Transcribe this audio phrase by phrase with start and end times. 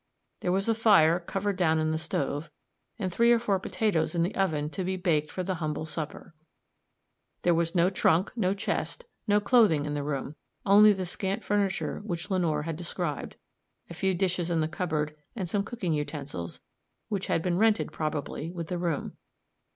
[0.39, 2.49] There was a fire covered down in the stove,
[2.97, 6.33] and three or four potatoes in the oven to be baked for the humble supper.
[7.43, 10.35] There was no trunk, no chest, no clothing in the room,
[10.65, 13.35] only the scant furniture which Lenore had described,
[13.91, 16.61] a few dishes in the cupboard, and some cooking utensils,
[17.09, 19.17] which had been rented, probably, with the room.